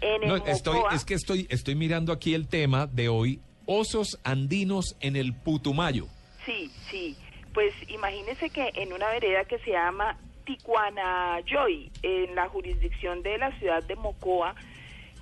[0.00, 3.40] En el No, estoy, Mocoa- es que estoy, estoy mirando aquí el tema de hoy,
[3.66, 6.06] osos andinos en el Putumayo.
[6.46, 7.16] Sí, sí.
[7.52, 13.56] Pues imagínese que en una vereda que se llama Ticuanayoy, en la jurisdicción de la
[13.58, 14.54] ciudad de Mocoa,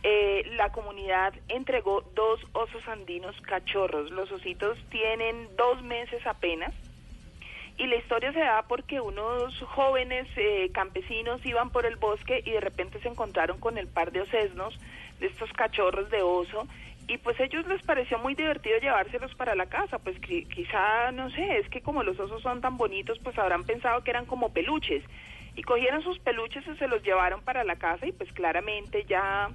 [0.02, 4.10] eh, la comunidad entregó dos osos andinos cachorros.
[4.10, 6.72] Los ositos tienen dos meses apenas.
[7.78, 12.52] Y la historia se da porque unos jóvenes eh, campesinos iban por el bosque y
[12.52, 14.78] de repente se encontraron con el par de osesnos,
[15.20, 16.66] de estos cachorros de oso,
[17.06, 21.12] y pues a ellos les pareció muy divertido llevárselos para la casa, pues qui- quizá,
[21.12, 24.26] no sé, es que como los osos son tan bonitos, pues habrán pensado que eran
[24.26, 25.04] como peluches,
[25.54, 29.50] y cogieron sus peluches y se los llevaron para la casa y pues claramente ya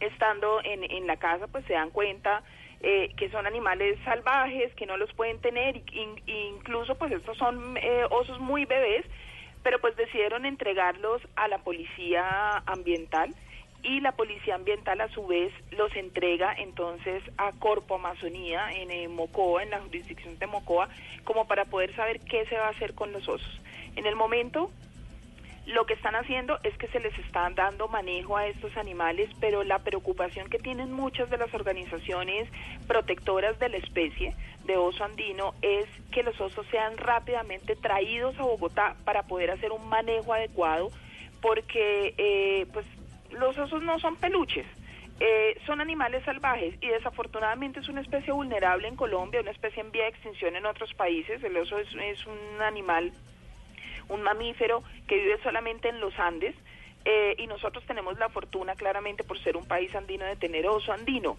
[0.00, 2.42] estando en, en la casa pues se dan cuenta
[2.80, 7.76] eh, que son animales salvajes, que no los pueden tener, in- incluso pues estos son
[7.76, 9.04] eh, osos muy bebés,
[9.62, 13.34] pero pues decidieron entregarlos a la policía ambiental
[13.82, 19.08] y la policía ambiental a su vez los entrega entonces a Corpo Amazonía en eh,
[19.08, 20.88] Mocoa, en la jurisdicción de Mocoa,
[21.24, 23.60] como para poder saber qué se va a hacer con los osos.
[23.96, 24.70] En el momento
[25.66, 29.64] lo que están haciendo es que se les está dando manejo a estos animales, pero
[29.64, 32.48] la preocupación que tienen muchas de las organizaciones
[32.86, 38.44] protectoras de la especie de oso andino es que los osos sean rápidamente traídos a
[38.44, 40.90] Bogotá para poder hacer un manejo adecuado,
[41.42, 42.86] porque eh, pues
[43.32, 44.66] los osos no son peluches.
[45.18, 49.90] Eh, son animales salvajes y desafortunadamente es una especie vulnerable en Colombia, una especie en
[49.90, 51.42] vía de extinción en otros países.
[51.42, 53.12] El oso es, es un animal
[54.08, 56.54] un mamífero que vive solamente en los Andes.
[57.04, 60.92] eh, y nosotros tenemos la fortuna claramente por ser un país andino de tener oso
[60.92, 61.36] andino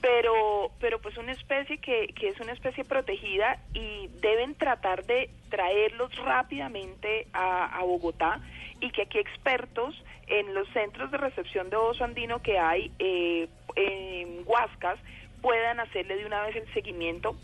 [0.00, 5.30] pero pero pues una especie que, que es una especie protegida y deben tratar de
[5.50, 8.40] traerlos rápidamente a, Bogotá
[8.80, 9.94] y que aquí expertos
[10.26, 14.98] en los centros de recepción de oso andino que hay eh, en Huascas
[15.42, 17.36] puedan hacerle de una vez el seguimiento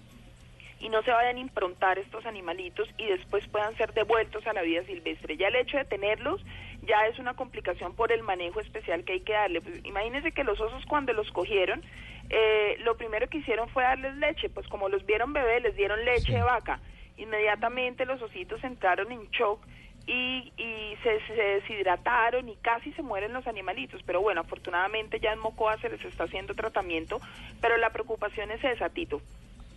[0.79, 4.63] y no se vayan a improntar estos animalitos y después puedan ser devueltos a la
[4.63, 5.37] vida silvestre.
[5.37, 6.45] Ya el hecho de tenerlos
[6.83, 9.61] ya es una complicación por el manejo especial que hay que darle.
[9.61, 11.83] Pues, imagínense que los osos cuando los cogieron,
[12.29, 16.05] eh, lo primero que hicieron fue darles leche, pues como los vieron bebé, les dieron
[16.05, 16.81] leche de vaca.
[17.17, 19.67] Inmediatamente los ositos entraron en shock
[20.07, 24.03] y, y se, se deshidrataron y casi se mueren los animalitos.
[24.03, 27.19] Pero bueno, afortunadamente ya en Mocoa se les está haciendo tratamiento,
[27.63, 29.23] pero la preocupación es esa, Tito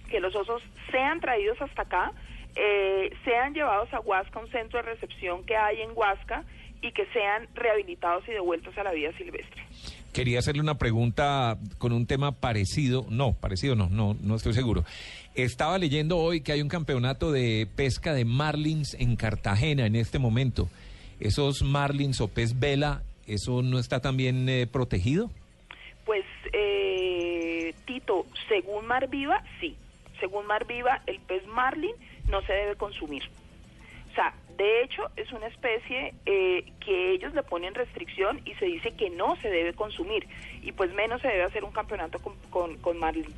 [0.10, 0.62] que los osos
[0.92, 2.12] sean traídos hasta acá,
[2.56, 6.44] eh, sean llevados a Huasca, un centro de recepción que hay en Huasca,
[6.82, 9.64] y que sean rehabilitados y devueltos a la vida silvestre.
[10.14, 14.84] Quería hacerle una pregunta con un tema parecido, no, parecido no, no, no estoy seguro.
[15.36, 20.20] Estaba leyendo hoy que hay un campeonato de pesca de marlins en Cartagena en este
[20.20, 20.70] momento.
[21.20, 25.30] ¿Esos marlins o pez vela, eso no está también eh, protegido?
[26.06, 29.76] Pues, eh, Tito, según Mar Viva, sí.
[30.20, 31.96] Según Mar Viva, el pez marlin
[32.28, 33.24] no se debe consumir.
[34.12, 38.66] O sea, de hecho, es una especie eh, que ellos le ponen restricción y se
[38.66, 40.28] dice que no se debe consumir.
[40.62, 43.34] Y pues menos se debe hacer un campeonato con, con marlin.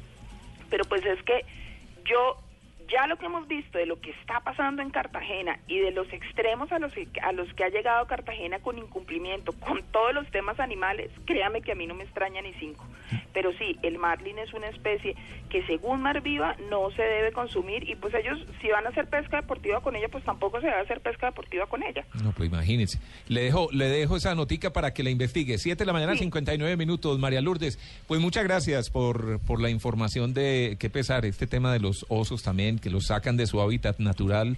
[0.70, 1.46] Pero pues es que
[2.06, 2.38] yo
[2.92, 6.12] ya lo que hemos visto de lo que está pasando en Cartagena y de los
[6.12, 10.30] extremos a los que, a los que ha llegado Cartagena con incumplimiento, con todos los
[10.32, 12.86] temas animales, créame que a mí no me extraña ni cinco.
[13.34, 15.16] Pero sí, el marlin es una especie
[15.50, 19.08] que según Mar Viva no se debe consumir y pues ellos si van a hacer
[19.08, 22.06] pesca deportiva con ella, pues tampoco se debe hacer pesca deportiva con ella.
[22.24, 23.00] No, pues imagínense.
[23.28, 25.58] Le dejo, le dejo esa notica para que la investigue.
[25.58, 26.20] Siete de la mañana, Sí.
[26.20, 27.80] 59 minutos, María Lourdes.
[28.08, 32.44] Pues muchas gracias por, por la información de qué pesar este tema de los osos
[32.44, 34.58] también, que los sacan de su hábitat natural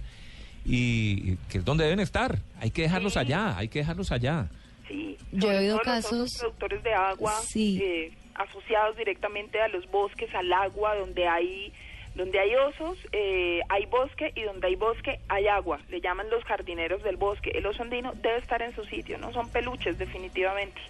[0.64, 2.38] y que es donde deben estar.
[2.60, 3.18] Hay que dejarlos Sí.
[3.20, 4.48] allá, hay que dejarlos allá.
[4.88, 7.80] Sí, Yo he oído los casos- productores de agua Sí.
[7.82, 11.72] eh, asociados directamente a los bosques, al agua, donde hay
[12.16, 15.80] donde hay osos, eh, hay bosque y donde hay bosque hay agua.
[15.88, 17.50] Le llaman los jardineros del bosque.
[17.52, 20.80] El oso andino debe estar en su sitio, no son peluches definitivamente.